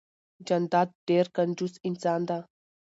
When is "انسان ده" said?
1.87-2.37